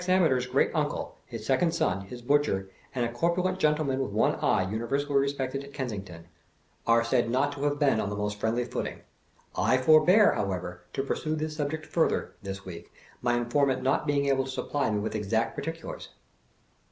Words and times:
Ameter' 0.09 0.37
s 0.39 0.47
great 0.47 0.71
uncle, 0.73 1.19
his 1.27 1.45
second 1.45 1.75
son, 1.75 2.07
his 2.07 2.23
butcher, 2.23 2.71
and 2.95 3.05
a 3.05 3.11
corpulent 3.11 3.59
gentleman 3.59 3.99
with 3.99 4.09
one 4.11 4.33
eye 4.37 4.67
universally 4.67 5.19
respected 5.19 5.63
at 5.63 5.75
Kensington, 5.75 6.27
are 6.87 7.03
said 7.03 7.29
not 7.29 7.51
to 7.51 7.65
have 7.65 7.77
been 7.77 7.99
on 7.99 8.09
the 8.09 8.15
most 8.15 8.39
friendly 8.39 8.65
footing; 8.65 9.01
I 9.55 9.77
forbear, 9.77 10.31
how 10.31 10.51
ever, 10.53 10.81
to 10.93 11.03
pursue 11.03 11.35
the 11.35 11.51
subject 11.51 11.85
further, 11.85 12.33
this 12.41 12.65
week, 12.65 12.91
my 13.21 13.37
informant 13.37 13.83
not 13.83 14.07
being 14.07 14.25
able 14.25 14.45
to 14.45 14.49
supply 14.49 14.89
me 14.89 14.97
with 14.97 15.13
exact 15.13 15.53
particulars." 15.53 16.09